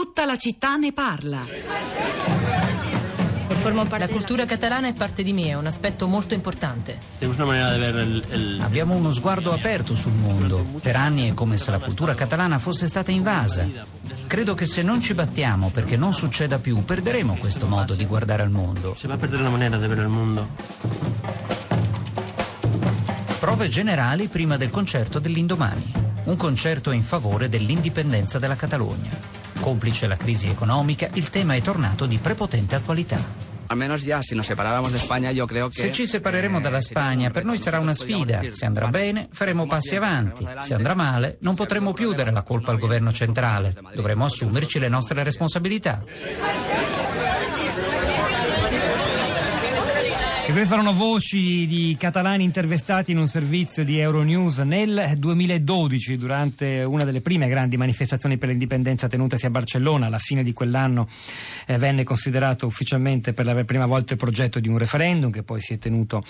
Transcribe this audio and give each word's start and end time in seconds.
Tutta 0.00 0.24
la 0.24 0.38
città 0.38 0.76
ne 0.76 0.92
parla. 0.92 1.44
La 3.98 4.06
cultura 4.06 4.44
catalana 4.44 4.86
è 4.86 4.92
parte 4.92 5.24
di 5.24 5.32
me, 5.32 5.48
è 5.48 5.54
un 5.54 5.66
aspetto 5.66 6.06
molto 6.06 6.34
importante. 6.34 7.00
Abbiamo 8.60 8.94
uno 8.94 9.10
sguardo 9.10 9.52
aperto 9.52 9.96
sul 9.96 10.12
mondo. 10.12 10.64
Per 10.80 10.94
anni 10.94 11.28
è 11.28 11.34
come 11.34 11.56
se 11.56 11.72
la 11.72 11.80
cultura 11.80 12.14
catalana 12.14 12.60
fosse 12.60 12.86
stata 12.86 13.10
invasa. 13.10 13.66
Credo 14.28 14.54
che 14.54 14.66
se 14.66 14.82
non 14.82 15.00
ci 15.00 15.14
battiamo 15.14 15.70
perché 15.70 15.96
non 15.96 16.12
succeda 16.12 16.58
più, 16.58 16.84
perderemo 16.84 17.34
questo 17.34 17.66
modo 17.66 17.94
di 17.94 18.06
guardare 18.06 18.44
al 18.44 18.50
mondo. 18.50 18.94
Si 18.96 19.08
va 19.08 19.14
a 19.14 19.16
perdere 19.16 19.42
la 19.42 19.50
maniera 19.50 19.78
di 19.78 19.82
vedere 19.88 20.02
il 20.02 20.12
mondo. 20.12 20.48
Prove 23.40 23.68
generali 23.68 24.28
prima 24.28 24.56
del 24.56 24.70
concerto 24.70 25.18
dell'indomani. 25.18 25.92
Un 26.26 26.36
concerto 26.36 26.92
in 26.92 27.02
favore 27.02 27.48
dell'indipendenza 27.48 28.38
della 28.38 28.54
Catalogna. 28.54 29.37
Complice 29.60 30.06
la 30.06 30.16
crisi 30.16 30.48
economica, 30.48 31.08
il 31.14 31.30
tema 31.30 31.54
è 31.54 31.60
tornato 31.60 32.06
di 32.06 32.18
prepotente 32.18 32.74
attualità. 32.74 33.46
Se 35.70 35.92
ci 35.92 36.06
separeremo 36.06 36.58
dalla 36.58 36.80
Spagna, 36.80 37.30
per 37.30 37.44
noi 37.44 37.58
sarà 37.58 37.78
una 37.78 37.92
sfida. 37.92 38.40
Se 38.48 38.64
andrà 38.64 38.88
bene, 38.88 39.28
faremo 39.30 39.66
passi 39.66 39.94
avanti. 39.94 40.46
Se 40.60 40.72
andrà 40.72 40.94
male, 40.94 41.36
non 41.40 41.54
potremo 41.54 41.92
più 41.92 42.14
dare 42.14 42.30
la 42.30 42.42
colpa 42.42 42.70
al 42.70 42.78
governo 42.78 43.12
centrale. 43.12 43.74
Dovremo 43.94 44.24
assumerci 44.24 44.78
le 44.78 44.88
nostre 44.88 45.22
responsabilità. 45.22 46.02
E 50.48 50.52
queste 50.52 50.72
erano 50.72 50.94
voci 50.94 51.66
di 51.66 51.94
catalani 51.98 52.42
intervistati 52.42 53.10
in 53.10 53.18
un 53.18 53.28
servizio 53.28 53.84
di 53.84 53.98
Euronews 53.98 54.56
nel 54.60 55.12
2012, 55.18 56.16
durante 56.16 56.84
una 56.84 57.04
delle 57.04 57.20
prime 57.20 57.48
grandi 57.48 57.76
manifestazioni 57.76 58.38
per 58.38 58.48
l'indipendenza 58.48 59.08
tenutesi 59.08 59.44
a 59.44 59.50
Barcellona. 59.50 60.06
Alla 60.06 60.16
fine 60.16 60.42
di 60.42 60.54
quell'anno 60.54 61.06
eh, 61.66 61.76
venne 61.76 62.02
considerato 62.02 62.64
ufficialmente 62.64 63.34
per 63.34 63.44
la 63.44 63.62
prima 63.62 63.84
volta 63.84 64.14
il 64.14 64.18
progetto 64.18 64.58
di 64.58 64.68
un 64.68 64.78
referendum 64.78 65.30
che 65.30 65.42
poi 65.42 65.60
si 65.60 65.74
è 65.74 65.78
tenuto 65.78 66.24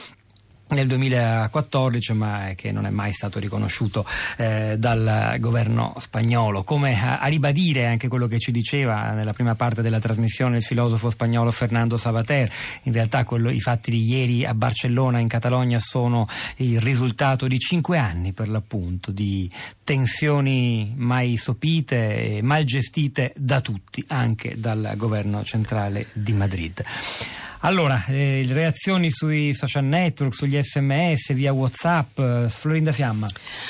nel 0.70 0.86
2014 0.86 2.12
ma 2.12 2.52
che 2.55 2.72
non 2.72 2.86
è 2.86 2.91
mai 2.91 3.12
stato 3.12 3.38
riconosciuto 3.38 4.05
eh, 4.36 4.77
dal 4.78 5.36
governo 5.38 5.94
spagnolo. 5.98 6.62
Come 6.62 7.00
a, 7.00 7.19
a, 7.19 7.27
ribadire 7.27 7.86
anche 7.86 8.08
quello 8.08 8.27
che 8.27 8.38
ci 8.38 8.52
diceva 8.52 9.12
nella 9.12 9.33
prima 9.33 9.55
parte 9.55 9.83
della 9.83 10.00
trasmissione 10.00 10.58
il 10.58 10.62
filosofo 10.62 11.11
spagnolo 11.11 11.50
Fernando 11.50 11.96
Sabater 11.96 12.50
in 12.83 12.92
realtà 12.92 13.24
quello, 13.24 13.50
i 13.50 13.61
fatti 13.61 13.91
di 13.91 14.05
ieri 14.05 14.44
a 14.44 14.55
Barcellona 14.55 15.20
in 15.20 15.28
Catalogna 15.28 15.78
sono 15.78 16.27
il 16.56 16.80
risultato 16.80 17.46
di 17.46 17.58
cinque 17.58 17.98
anni 17.98 18.33
per 18.33 18.48
l'appunto 18.48 19.11
di 19.11 19.50
tensioni 19.84 20.94
mai 20.96 21.36
sopite 21.36 22.36
e 22.36 22.42
mal 22.42 22.64
gestite 22.64 23.33
da 23.36 23.61
tutti 23.61 24.05
anche 24.08 24.55
dal 24.58 24.94
governo 24.96 25.42
centrale 25.44 26.08
di 26.12 26.33
Madrid 26.33 26.84
allora, 27.61 28.05
eh, 28.06 28.47
reazioni 28.48 29.11
sui 29.11 29.53
social 29.53 29.83
network, 29.83 30.33
sugli 30.33 30.56
sms, 30.61 31.33
via 31.33 31.53
Whatsapp. 31.53 32.17
Eh, 32.17 32.47
Florinda 32.48 32.92
Fiamma. 32.92 33.27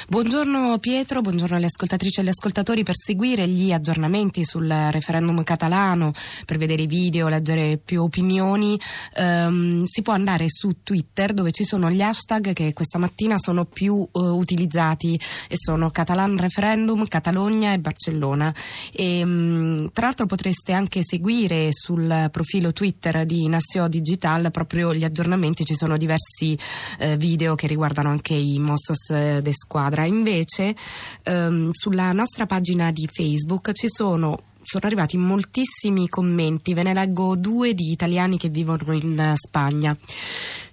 Buongiorno 0.09 0.77
Pietro, 0.79 1.23
buongiorno 1.23 1.57
alle 1.57 1.67
ascoltatrici 1.67 2.19
e 2.19 2.23
agli 2.23 2.29
ascoltatori. 2.29 2.83
Per 2.83 2.95
seguire 2.95 3.49
gli 3.49 3.73
aggiornamenti 3.73 4.45
sul 4.45 4.69
referendum 4.69 5.43
catalano, 5.43 6.13
per 6.45 6.59
vedere 6.59 6.83
i 6.83 6.87
video, 6.87 7.29
leggere 7.29 7.79
più 7.83 8.03
opinioni, 8.03 8.79
ehm, 9.15 9.85
si 9.85 10.03
può 10.03 10.13
andare 10.13 10.45
su 10.49 10.83
Twitter 10.83 11.33
dove 11.33 11.51
ci 11.51 11.65
sono 11.65 11.91
gli 11.91 12.03
hashtag 12.03 12.53
che 12.53 12.75
questa 12.75 12.99
mattina 12.99 13.39
sono 13.39 13.65
più 13.65 14.03
eh, 14.03 14.19
utilizzati 14.19 15.19
e 15.49 15.55
sono 15.57 15.91
Catalan 15.91 16.37
Referendum, 16.37 17.07
Catalogna 17.09 17.73
e 17.73 17.79
Barcellona. 17.79 18.55
E, 18.93 19.21
ehm, 19.21 19.29
mh, 19.31 19.93
tra 19.95 20.07
l'altro 20.07 20.27
potreste 20.27 20.73
anche 20.73 21.01
seguire 21.03 21.69
sul 21.73 22.29
profilo 22.31 22.73
Twitter 22.75 23.25
di 23.25 23.49
Nazione 23.49 23.77
Digital 23.87 24.51
proprio 24.51 24.93
gli 24.93 25.05
aggiornamenti, 25.05 25.65
ci 25.65 25.75
sono 25.75 25.97
diversi 25.97 26.59
eh, 26.99 27.17
video 27.17 27.55
che 27.55 27.69
riguardano 27.69 28.09
anche 28.09 28.35
i 28.35 28.59
Mossos 28.59 29.11
eh, 29.11 29.41
de 29.43 29.53
Squadra. 29.53 30.05
Invece 30.07 30.75
ehm, 31.23 31.71
sulla 31.73 32.11
nostra 32.11 32.47
pagina 32.47 32.91
di 32.91 33.07
Facebook 33.07 33.73
ci 33.73 33.89
sono 33.89 34.48
sono 34.69 34.85
arrivati 34.85 35.17
moltissimi 35.17 36.09
commenti, 36.11 36.75
ve 36.75 36.83
ne 36.83 36.93
leggo 36.93 37.37
due 37.37 37.73
di 37.73 37.91
italiani 37.91 38.37
che 38.37 38.51
vivono 38.51 38.93
in 38.93 39.33
Spagna. 39.35 39.97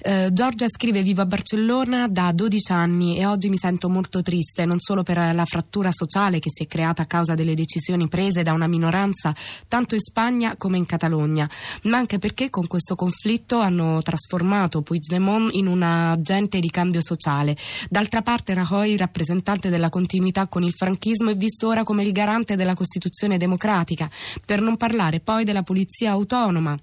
Eh, 0.08 0.30
Giorgia 0.34 0.68
scrive 0.68 1.02
vivo 1.02 1.22
a 1.22 1.26
Barcellona 1.26 2.08
da 2.08 2.32
12 2.32 2.72
anni 2.72 3.18
e 3.18 3.26
oggi 3.26 3.50
mi 3.50 3.58
sento 3.58 3.90
molto 3.90 4.22
triste 4.22 4.64
non 4.64 4.80
solo 4.80 5.02
per 5.02 5.18
la 5.34 5.46
frattura 5.46 5.90
sociale 5.92 6.38
che 6.38 6.52
si 6.52 6.62
è 6.62 6.68
creata 6.68 7.02
a 7.02 7.06
causa 7.08 7.34
delle 7.34 7.56
decisioni 7.56 8.08
prese 8.08 8.44
da 8.44 8.54
una 8.54 8.68
minoranza 8.68 9.34
tanto 9.68 9.96
in 9.96 10.02
Spagna 10.02 10.58
come 10.58 10.78
in 10.78 10.86
Catalogna, 10.86 11.50
ma 11.84 11.98
anche 11.98 12.20
perché 12.20 12.52
con 12.52 12.68
questo 12.68 12.94
conflitto 12.94 13.60
hanno 13.60 14.00
trasformato 14.04 14.84
Puigdemont 14.84 15.56
in 15.56 15.66
un 15.66 15.82
agente 15.82 16.60
di 16.60 16.70
cambio 16.70 17.02
sociale. 17.02 17.58
D'altra 17.90 18.22
parte 18.22 18.54
Rajoy, 18.54 18.98
rappresentante 18.98 19.70
della 19.70 19.90
continuità 19.90 20.46
con 20.46 20.62
il 20.62 20.74
franchismo, 20.74 21.32
è 21.32 21.36
visto 21.36 21.68
ora 21.68 21.82
come 21.82 22.04
il 22.04 22.12
garante 22.12 22.56
della 22.56 22.76
Costituzione 22.76 23.40
democratica, 23.40 23.85
per 24.46 24.60
non 24.62 24.78
parlare 24.78 25.20
poi 25.20 25.44
della 25.44 25.64
polizia 25.64 26.12
autonoma 26.12 26.76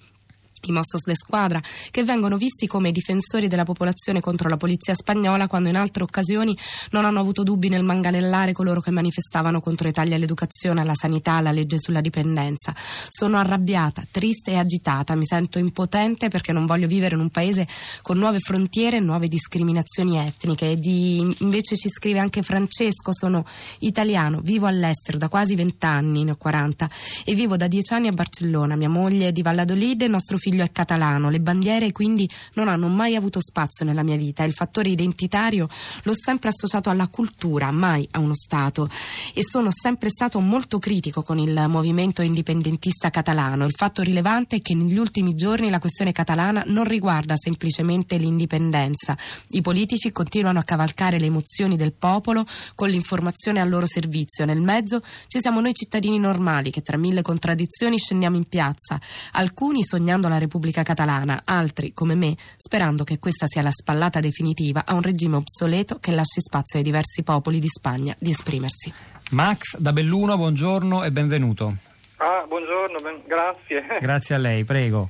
i 0.62 0.73
Mossos 0.73 1.05
de 1.05 1.15
Squadra, 1.15 1.61
che 1.91 2.05
vengono 2.05 2.37
visti 2.37 2.67
come 2.67 2.93
difensori 2.93 3.49
della 3.49 3.65
popolazione 3.65 4.21
contro 4.21 4.49
la 4.49 4.56
polizia 4.56 4.95
spagnola 4.95 5.49
quando 5.49 5.69
in 5.69 5.77
altre 5.77 6.03
occasioni 6.03 6.56
non 6.91 7.05
hanno 7.05 7.21
avuto 7.21 7.43
dubbi 7.43 7.69
nel 7.69 7.83
manganellare 7.83 8.53
coloro 8.53 8.81
che 8.81 8.91
manifestavano 8.91 9.61
contro 9.61 9.89
i 9.89 9.93
tagli 9.93 10.12
all'educazione, 10.12 10.81
alla 10.81 10.95
sanità, 10.95 11.33
alla 11.33 11.50
legge 11.50 11.78
sulla 11.81 12.00
dipendenza. 12.00 12.75
Sono 12.77 13.39
arrabbiata, 13.39 14.05
triste 14.11 14.53
e 14.53 14.56
agitata, 14.56 15.15
mi 15.15 15.27
sento 15.27 15.59
impotente 15.59 16.28
perché 16.28 16.53
non 16.53 16.67
voglio 16.67 16.87
vivere 16.87 17.15
in 17.15 17.21
un 17.21 17.31
paese 17.31 17.67
con 18.03 18.19
nuove 18.19 18.39
frontiere 18.39 18.99
e 18.99 19.00
nuove 19.00 19.29
discriminazioni 19.29 20.19
etniche. 20.19 20.79
Di, 20.79 21.34
invece 21.41 21.77
ci 21.77 21.89
scrive 21.89 22.19
anche 22.19 22.43
Francesco, 22.43 23.12
sono 23.12 23.44
italiano, 23.81 24.41
vivo 24.43 24.67
all'estero 24.67 25.19
da 25.19 25.29
quasi 25.29 25.55
vent'anni, 25.55 26.25
ne 26.25 26.33
ho 26.33 26.37
40, 26.37 26.89
e 27.25 27.34
vivo 27.34 27.56
da 27.56 27.67
dieci 27.67 27.94
anni 27.94 28.09
a 28.09 28.12
Barcellona. 28.12 28.77
Mia 28.77 28.89
moglie 28.89 29.29
è 29.29 29.33
di 29.33 29.43
Valladolid 29.43 30.03
e 30.03 30.09
nostro 30.09 30.37
figlio 30.37 30.51
figlio 30.52 30.64
è 30.64 30.70
catalano, 30.70 31.30
le 31.30 31.40
bandiere 31.40 31.92
quindi 31.92 32.28
non 32.54 32.68
hanno 32.68 32.88
mai 32.88 33.16
avuto 33.16 33.40
spazio 33.40 33.84
nella 33.84 34.02
mia 34.02 34.16
vita. 34.16 34.44
Il 34.44 34.52
fattore 34.52 34.90
identitario 34.90 35.66
l'ho 36.02 36.14
sempre 36.14 36.50
associato 36.50 36.90
alla 36.90 37.08
cultura, 37.08 37.70
mai 37.70 38.06
a 38.12 38.18
uno 38.18 38.34
Stato. 38.34 38.88
E 39.34 39.42
sono 39.44 39.70
sempre 39.70 40.08
stato 40.10 40.40
molto 40.40 40.78
critico 40.78 41.22
con 41.22 41.38
il 41.38 41.66
movimento 41.68 42.22
indipendentista 42.22 43.10
catalano. 43.10 43.64
Il 43.64 43.74
fatto 43.74 44.02
rilevante 44.02 44.56
è 44.56 44.60
che 44.60 44.74
negli 44.74 44.98
ultimi 44.98 45.34
giorni 45.34 45.70
la 45.70 45.78
questione 45.78 46.12
catalana 46.12 46.62
non 46.66 46.84
riguarda 46.84 47.34
semplicemente 47.36 48.16
l'indipendenza. 48.16 49.16
I 49.50 49.60
politici 49.60 50.10
continuano 50.10 50.58
a 50.58 50.64
cavalcare 50.64 51.19
le 51.19 51.26
emozioni 51.26 51.76
del 51.76 51.92
popolo 51.92 52.44
con 52.74 52.88
l'informazione 52.88 53.60
al 53.60 53.69
loro 53.69 53.86
servizio. 53.86 54.44
Nel 54.44 54.60
mezzo 54.60 55.00
ci 55.28 55.40
siamo 55.40 55.60
noi 55.60 55.72
cittadini 55.72 56.19
normali 56.19 56.70
che 56.70 56.82
tra 56.82 56.96
mille 56.96 57.22
contraddizioni 57.22 57.96
scendiamo 57.96 58.36
in 58.36 58.48
piazza, 58.48 59.00
alcuni 59.32 59.82
sognando 59.84 60.28
la 60.28 60.38
Repubblica 60.42 60.82
Catalana, 60.82 61.42
altri, 61.44 61.92
come 61.92 62.14
me, 62.14 62.34
sperando 62.56 63.04
che 63.04 63.19
questa 63.19 63.47
sia 63.47 63.62
la 63.62 63.70
spallata 63.70 64.20
definitiva 64.20 64.82
a 64.84 64.94
un 64.94 65.03
regime 65.03 65.36
obsoleto 65.36 65.98
che 65.98 66.10
lasci 66.10 66.41
spazio 66.41 66.78
ai 66.78 66.84
diversi 66.84 67.22
popoli 67.22 67.60
di 67.60 67.69
Spagna 67.69 68.14
di 68.19 68.30
esprimersi. 68.30 68.92
Max 69.31 69.76
da 69.76 69.92
Belluno, 69.92 70.36
buongiorno 70.36 71.04
e 71.04 71.10
benvenuto. 71.10 71.75
Ah, 72.16 72.44
buongiorno, 72.47 72.98
ben, 73.00 73.22
grazie. 73.26 73.84
Grazie 73.98 74.34
a 74.36 74.38
lei, 74.38 74.62
prego. 74.62 75.08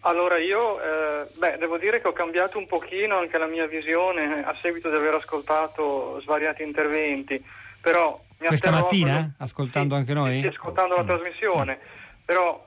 Allora 0.00 0.38
io 0.38 0.80
eh, 0.80 1.26
beh, 1.38 1.56
devo 1.58 1.78
dire 1.78 2.00
che 2.00 2.08
ho 2.08 2.12
cambiato 2.12 2.58
un 2.58 2.66
pochino 2.66 3.16
anche 3.16 3.38
la 3.38 3.46
mia 3.46 3.66
visione 3.66 4.44
a 4.44 4.54
seguito 4.60 4.90
di 4.90 4.96
aver 4.96 5.14
ascoltato 5.14 6.20
svariati 6.20 6.62
interventi, 6.62 7.42
però 7.80 8.20
mi 8.38 8.46
Questa 8.46 8.70
mattina, 8.70 9.12
quello... 9.12 9.32
ascoltando 9.38 9.94
sì, 9.94 10.00
anche 10.00 10.12
noi? 10.12 10.40
Sì, 10.40 10.46
ascoltando 10.48 10.96
la 10.96 11.02
mm. 11.02 11.06
trasmissione, 11.06 11.78
però 12.24 12.62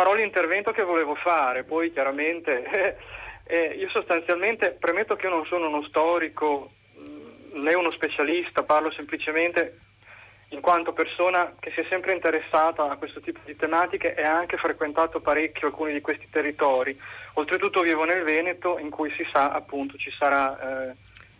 farò 0.00 0.14
l'intervento 0.14 0.72
che 0.72 0.82
volevo 0.82 1.14
fare, 1.14 1.62
poi 1.62 1.92
chiaramente 1.92 2.96
eh, 3.44 3.74
io 3.76 3.90
sostanzialmente 3.90 4.74
premetto 4.80 5.14
che 5.14 5.26
io 5.26 5.34
non 5.34 5.44
sono 5.44 5.68
uno 5.68 5.82
storico 5.84 6.70
mh, 6.94 7.60
né 7.60 7.74
uno 7.74 7.90
specialista, 7.90 8.62
parlo 8.62 8.90
semplicemente 8.90 9.78
in 10.52 10.62
quanto 10.62 10.94
persona 10.94 11.52
che 11.60 11.70
si 11.72 11.80
è 11.80 11.86
sempre 11.90 12.14
interessata 12.14 12.90
a 12.90 12.96
questo 12.96 13.20
tipo 13.20 13.40
di 13.44 13.54
tematiche 13.54 14.14
e 14.14 14.22
ha 14.22 14.38
anche 14.38 14.56
frequentato 14.56 15.20
parecchio 15.20 15.68
alcuni 15.68 15.92
di 15.92 16.00
questi 16.00 16.28
territori. 16.30 16.98
Oltretutto 17.34 17.82
vivo 17.82 18.04
nel 18.04 18.24
Veneto 18.24 18.78
in 18.78 18.88
cui 18.88 19.12
si 19.16 19.24
sa 19.30 19.50
appunto 19.50 19.98
ci 19.98 20.10
sarà 20.10 20.88
eh, 20.88 20.94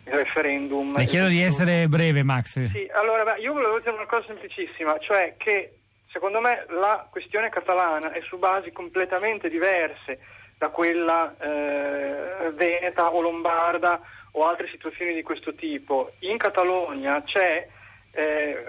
il 0.05 0.13
referendum. 0.13 0.95
Le 0.95 1.05
chiedo 1.05 1.27
di 1.27 1.41
essere 1.41 1.87
breve 1.87 2.21
Max. 2.21 2.63
Sì, 2.71 2.87
allora 2.93 3.23
beh, 3.23 3.41
io 3.41 3.53
volevo 3.53 3.79
dire 3.79 3.91
una 3.91 4.05
cosa 4.05 4.27
semplicissima, 4.27 4.97
cioè 4.99 5.33
che 5.37 5.73
Secondo 6.11 6.41
me 6.41 6.65
la 6.69 7.07
questione 7.09 7.49
catalana 7.49 8.11
è 8.11 8.21
su 8.21 8.37
basi 8.37 8.71
completamente 8.73 9.47
diverse 9.47 10.19
da 10.57 10.67
quella 10.67 11.33
eh, 11.39 12.51
veneta 12.51 13.13
o 13.13 13.21
lombarda 13.21 14.01
o 14.31 14.45
altre 14.45 14.67
situazioni 14.67 15.13
di 15.13 15.23
questo 15.23 15.53
tipo. 15.55 16.11
In 16.19 16.37
Catalogna 16.37 17.23
c'è 17.23 17.65
eh, 18.11 18.65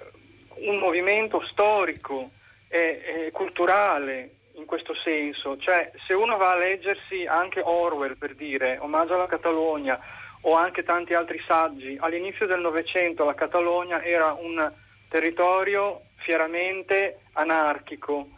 un 0.58 0.78
movimento 0.78 1.42
storico 1.50 2.30
e, 2.68 3.02
e 3.04 3.30
culturale 3.32 4.30
in 4.54 4.64
questo 4.64 4.94
senso, 4.94 5.56
cioè 5.58 5.90
se 6.06 6.14
uno 6.14 6.36
va 6.36 6.52
a 6.52 6.56
leggersi 6.56 7.26
anche 7.26 7.60
Orwell 7.60 8.16
per 8.16 8.34
dire 8.36 8.78
omaggio 8.78 9.14
alla 9.14 9.26
Catalogna 9.26 9.98
o 10.42 10.54
anche 10.54 10.84
tanti 10.84 11.14
altri 11.14 11.42
saggi, 11.44 11.96
all'inizio 11.98 12.46
del 12.46 12.60
Novecento 12.60 13.24
la 13.24 13.34
Catalogna 13.34 14.00
era 14.02 14.32
un 14.32 14.72
territorio 15.08 16.02
fieramente 16.24 17.20
anarchico, 17.32 18.28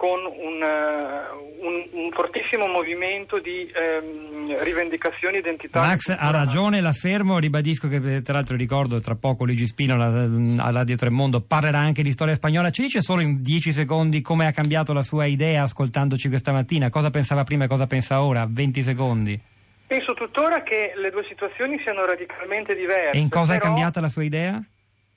con 0.00 0.18
un, 0.24 0.62
uh, 0.62 1.66
un, 1.66 1.84
un 1.92 2.10
fortissimo 2.12 2.66
movimento 2.68 3.38
di 3.38 3.70
um, 3.70 4.56
rivendicazioni 4.62 5.36
identitarie. 5.36 5.86
Max 5.86 6.08
ha 6.08 6.30
ragione, 6.30 6.80
la 6.80 6.92
fermo, 6.92 7.38
ribadisco 7.38 7.86
che 7.86 8.22
tra 8.22 8.32
l'altro 8.32 8.56
ricordo 8.56 8.98
tra 9.00 9.14
poco 9.14 9.44
Luigi 9.44 9.66
Spino 9.66 10.02
a 10.02 10.70
Radio 10.70 10.96
Tremondo 10.96 11.42
parlerà 11.42 11.80
anche 11.80 12.02
di 12.02 12.12
storia 12.12 12.34
spagnola, 12.34 12.70
ci 12.70 12.80
dice 12.80 13.02
solo 13.02 13.20
in 13.20 13.42
dieci 13.42 13.72
secondi 13.72 14.22
come 14.22 14.46
ha 14.46 14.52
cambiato 14.52 14.94
la 14.94 15.02
sua 15.02 15.26
idea 15.26 15.64
ascoltandoci 15.64 16.30
questa 16.30 16.50
mattina, 16.50 16.88
cosa 16.88 17.10
pensava 17.10 17.44
prima 17.44 17.64
e 17.64 17.68
cosa 17.68 17.86
pensa 17.86 18.22
ora, 18.22 18.46
20 18.48 18.82
secondi. 18.82 19.38
Penso 19.86 20.14
tuttora 20.14 20.62
che 20.62 20.92
le 20.96 21.10
due 21.10 21.26
situazioni 21.28 21.78
siano 21.84 22.06
radicalmente 22.06 22.74
diverse. 22.74 23.18
E 23.18 23.18
in 23.18 23.28
cosa 23.28 23.52
però... 23.52 23.64
è 23.64 23.66
cambiata 23.66 24.00
la 24.00 24.08
sua 24.08 24.24
idea? 24.24 24.64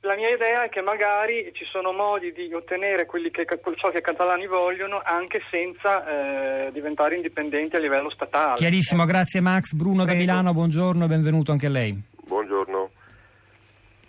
La 0.05 0.15
mia 0.15 0.27
idea 0.27 0.65
è 0.65 0.69
che 0.69 0.81
magari 0.81 1.49
ci 1.53 1.63
sono 1.63 1.93
modi 1.93 2.33
di 2.33 2.53
ottenere 2.53 3.07
che, 3.07 3.45
ciò 3.75 3.89
che 3.89 3.99
i 3.99 4.01
catalani 4.01 4.47
vogliono 4.47 5.01
anche 5.01 5.39
senza 5.49 6.05
eh, 6.65 6.71
diventare 6.73 7.15
indipendenti 7.15 7.77
a 7.77 7.79
livello 7.79 8.09
statale. 8.09 8.55
Chiarissimo, 8.55 9.05
grazie 9.05 9.39
Max. 9.39 9.71
Bruno 9.71 10.03
Prego. 10.03 10.11
da 10.11 10.17
Milano, 10.17 10.51
buongiorno, 10.51 11.07
benvenuto 11.07 11.53
anche 11.53 11.67
a 11.67 11.69
lei. 11.69 11.97
Buongiorno. 12.21 12.91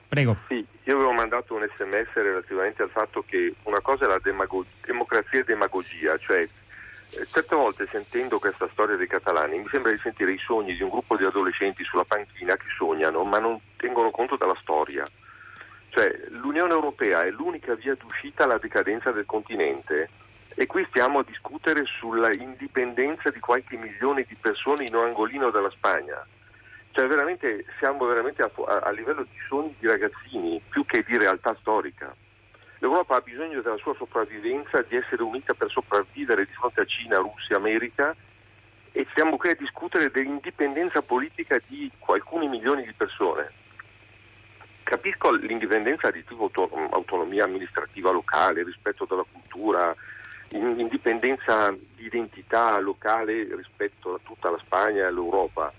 Prego. 0.08 0.36
Sì, 0.48 0.66
io 0.82 0.94
avevo 0.96 1.12
mandato 1.12 1.54
un 1.54 1.64
sms 1.76 2.12
relativamente 2.14 2.82
al 2.82 2.90
fatto 2.90 3.22
che 3.24 3.54
una 3.62 3.80
cosa 3.80 4.06
è 4.06 4.08
la 4.08 4.18
demago- 4.20 4.66
democrazia 4.84 5.38
e 5.38 5.44
demagogia, 5.44 6.18
cioè 6.18 6.40
eh, 6.40 7.26
certe 7.30 7.54
volte 7.54 7.86
sentendo 7.92 8.40
questa 8.40 8.68
storia 8.72 8.96
dei 8.96 9.06
catalani 9.06 9.58
mi 9.58 9.68
sembra 9.70 9.92
di 9.92 10.00
sentire 10.02 10.32
i 10.32 10.38
sogni 10.44 10.74
di 10.74 10.82
un 10.82 10.88
gruppo 10.88 11.16
di 11.16 11.24
adolescenti 11.24 11.84
sulla 11.84 12.04
panchina 12.04 12.56
che 12.56 12.66
sognano 12.76 13.22
ma 13.22 13.38
non 13.38 13.60
tengono 13.76 14.10
conto 14.10 14.36
della 14.36 14.58
storia. 14.60 15.08
Cioè, 15.94 16.12
l'Unione 16.30 16.72
Europea 16.72 17.22
è 17.22 17.30
l'unica 17.30 17.76
via 17.76 17.94
d'uscita 17.94 18.42
alla 18.42 18.58
decadenza 18.58 19.12
del 19.12 19.26
continente 19.26 20.10
e 20.56 20.66
qui 20.66 20.84
stiamo 20.88 21.20
a 21.20 21.24
discutere 21.24 21.84
sulla 21.84 22.34
indipendenza 22.34 23.30
di 23.30 23.38
qualche 23.38 23.76
milione 23.76 24.24
di 24.26 24.34
persone 24.34 24.86
in 24.86 24.96
un 24.96 25.04
angolino 25.04 25.50
della 25.50 25.70
Spagna. 25.70 26.26
Cioè, 26.90 27.06
veramente, 27.06 27.64
siamo 27.78 28.06
veramente 28.06 28.42
a, 28.42 28.50
a, 28.82 28.90
livello 28.90 29.22
di 29.22 29.38
sogni 29.46 29.72
di 29.78 29.86
ragazzini 29.86 30.60
più 30.68 30.84
che 30.84 31.04
di 31.06 31.16
realtà 31.16 31.56
storica. 31.60 32.12
L'Europa 32.78 33.14
ha 33.14 33.20
bisogno 33.20 33.62
della 33.62 33.76
sua 33.76 33.94
sopravvivenza, 33.94 34.82
di 34.82 34.96
essere 34.96 35.22
unita 35.22 35.54
per 35.54 35.70
sopravvivere 35.70 36.44
di 36.44 36.52
fronte 36.54 36.80
a 36.80 36.86
Cina, 36.86 37.18
Russia, 37.18 37.54
America 37.54 38.16
e 38.90 39.06
stiamo 39.12 39.36
qui 39.36 39.50
a 39.50 39.56
discutere 39.56 40.10
dell'indipendenza 40.10 41.02
politica 41.02 41.60
di 41.68 41.88
alcuni 42.06 42.48
milioni 42.48 42.82
di 42.82 42.92
persone. 42.94 43.62
Capisco 44.84 45.32
l'indipendenza 45.32 46.10
di 46.10 46.22
tipo 46.24 46.50
autonomia 46.90 47.44
amministrativa 47.44 48.10
locale, 48.10 48.62
rispetto 48.62 49.06
della 49.08 49.24
cultura, 49.30 49.96
indipendenza 50.50 51.70
di 51.70 52.04
identità 52.04 52.78
locale 52.78 53.48
rispetto 53.56 54.14
a 54.14 54.20
tutta 54.22 54.50
la 54.50 54.58
Spagna 54.58 55.06
e 55.06 55.10
l'Europa 55.10 55.72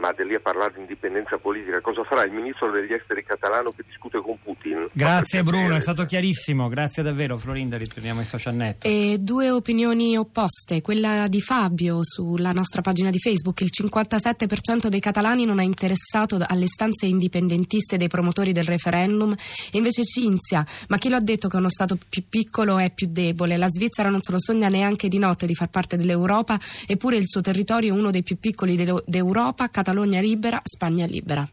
ma 0.00 0.12
da 0.12 0.24
lì 0.24 0.34
a 0.34 0.40
parlare 0.40 0.72
di 0.74 0.80
indipendenza 0.80 1.36
politica, 1.36 1.80
cosa 1.82 2.02
farà 2.04 2.24
il 2.24 2.32
ministro 2.32 2.70
degli 2.70 2.90
esteri 2.90 3.22
catalano 3.22 3.70
che 3.70 3.84
discute 3.86 4.18
con 4.20 4.38
Putin? 4.42 4.88
Grazie 4.92 5.42
Bruno, 5.42 5.76
è 5.76 5.78
stato 5.78 6.06
chiarissimo, 6.06 6.68
grazie 6.68 7.02
davvero 7.02 7.36
Florinda, 7.36 7.76
ritorniamo 7.76 8.20
ai 8.20 8.26
social 8.26 8.54
net. 8.54 8.78
E 8.86 9.18
due 9.20 9.50
opinioni 9.50 10.16
opposte, 10.16 10.80
quella 10.80 11.28
di 11.28 11.42
Fabio 11.42 11.98
sulla 12.02 12.52
nostra 12.52 12.80
pagina 12.80 13.10
di 13.10 13.18
Facebook, 13.18 13.60
il 13.60 13.68
57% 13.70 14.86
dei 14.86 15.00
catalani 15.00 15.44
non 15.44 15.60
è 15.60 15.64
interessato 15.64 16.38
alle 16.40 16.66
stanze 16.66 17.04
indipendentiste 17.04 17.98
dei 17.98 18.08
promotori 18.08 18.52
del 18.52 18.64
referendum, 18.64 19.32
e 19.32 19.76
invece 19.76 20.02
Cinzia, 20.04 20.64
ma 20.88 20.96
chi 20.96 21.10
lo 21.10 21.16
ha 21.16 21.20
detto 21.20 21.48
che 21.48 21.56
uno 21.56 21.68
Stato 21.68 21.98
più 22.08 22.24
piccolo 22.26 22.78
è 22.78 22.90
più 22.90 23.08
debole? 23.10 23.58
La 23.58 23.68
Svizzera 23.68 24.08
non 24.08 24.22
se 24.22 24.32
lo 24.32 24.40
sogna 24.40 24.68
neanche 24.68 25.08
di 25.08 25.18
notte 25.18 25.46
di 25.46 25.54
far 25.54 25.68
parte 25.68 25.98
dell'Europa, 25.98 26.58
eppure 26.86 27.16
il 27.16 27.28
suo 27.28 27.42
territorio 27.42 27.94
è 27.94 27.98
uno 27.98 28.10
dei 28.10 28.22
più 28.22 28.38
piccoli 28.38 28.82
d'Europa, 29.04 29.68
Catalogna 29.68 29.88
Catalogna 29.90 30.22
libera, 30.22 30.62
Spagna 30.64 31.04
libera. 31.04 31.48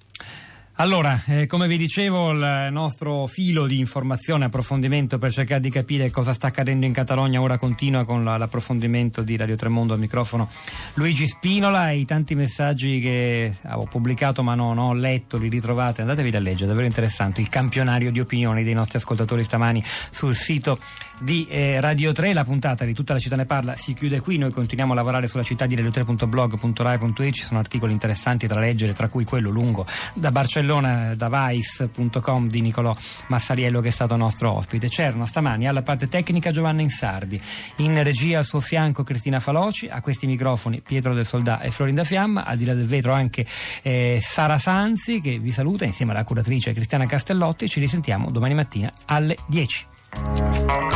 Allora, 0.79 1.24
eh, 1.25 1.47
come 1.47 1.68
vi 1.68 1.75
dicevo, 1.75 2.29
il 2.29 2.68
nostro 2.69 3.25
filo 3.25 3.65
di 3.65 3.79
informazione 3.79 4.45
approfondimento 4.45 5.18
per 5.18 5.31
cercare 5.31 5.59
di 5.59 5.71
capire 5.71 6.12
cosa 6.12 6.33
sta 6.33 6.47
accadendo 6.47 6.85
in 6.85 6.94
Catalogna 6.94 7.41
ora 7.41 7.57
continua 7.57 8.06
con 8.06 8.24
la, 8.24 8.38
l'approfondimento 8.38 9.24
di 9.24 9.35
Radio 9.38 9.56
Tremondo 9.56 9.94
al 9.94 10.00
microfono 10.00 10.47
Luigi 10.94 11.25
Spinola 11.25 11.89
e 11.89 11.97
i 11.97 12.06
tanti 12.06 12.35
messaggi 12.35 13.00
che 13.00 13.56
ho 13.71 13.85
pubblicato 13.85 14.44
ma 14.44 14.53
non 14.53 14.77
ho 14.77 14.94
letto, 14.94 15.39
li 15.39 15.50
ritrovate, 15.50 16.01
andatevi 16.01 16.35
a 16.35 16.39
leggere, 16.39 16.68
davvero 16.68 16.85
interessante, 16.85 17.41
il 17.41 17.50
campionario 17.50 18.12
di 18.12 18.19
opinioni 18.19 18.63
dei 18.63 18.75
nostri 18.75 19.00
ascoltatori 19.00 19.44
stamani 19.44 19.83
sul 19.83 20.35
sito 20.35 20.77
di 21.19 21.47
eh, 21.50 21.81
Radio 21.81 22.12
3, 22.12 22.33
la 22.33 22.44
puntata 22.44 22.85
di 22.85 22.94
tutta 22.94 23.13
la 23.13 23.19
città 23.19 23.35
ne 23.35 23.45
parla 23.45 23.75
si 23.75 23.95
chiude 23.95 24.19
qui, 24.19 24.38
noi 24.38 24.51
continuiamo 24.51 24.94
a 24.94 24.95
lavorare 24.95 25.27
sulla 25.27 25.41
città 25.41 25.65
di 25.65 25.75
radio3.blog.rai.it, 25.75 27.33
ci 27.33 27.44
sono 27.44 27.57
articoli 27.57 27.94
interessanti 27.94 28.45
da 28.45 28.59
leggere, 28.59 28.94
tra 28.94 29.07
cui 29.07 29.24
quello 29.24 29.50
lungo 29.50 29.83
da 30.13 30.29
Barcellona 30.29 30.65
Barcellona 30.68 31.16
da 31.16 31.30
Vice.com 31.30 32.50
di 32.50 32.62
Nicolò 32.62 32.96
Massariello 33.28 33.80
che 33.80 33.88
è 33.88 33.92
stato 33.92 34.18
nostro 34.18 34.52
ospite. 34.52 34.90
C'erano 34.90 35.25
stamani 35.25 35.66
alla 35.66 35.81
parte 35.81 36.10
tecnica 36.10 36.52
Giovanna 36.52 36.81
Insardi, 36.81 37.40
in 37.78 38.04
regia 38.04 38.40
al 38.40 38.46
suo 38.46 38.60
fianco 38.60 39.04
Cristina 39.04 39.40
Faloci, 39.40 39.88
a 39.88 40.02
questi 40.02 40.28
microfoni 40.28 40.81
Pietro 40.81 41.14
del 41.14 41.25
Soldà 41.25 41.62
e 41.62 41.72
Florinda 41.72 42.04
Fiamma, 42.04 42.44
al 42.44 42.58
di 42.58 42.66
là 42.66 42.74
del 42.74 42.88
vetro 42.88 43.14
anche 43.14 43.46
eh, 43.81 44.19
Sara 44.22 44.58
Sanzi 44.58 45.22
che 45.22 45.40
vi 45.40 45.52
saluta 45.52 45.86
insieme 45.86 46.12
alla 46.12 46.25
curatrice 46.25 46.74
Cristiana 46.74 47.06
Castellotti. 47.06 47.70
Ci 47.70 47.80
risentiamo 47.80 48.30
domani 48.30 48.54
mattina 48.54 48.92
alle 49.06 49.38
10. 49.48 50.87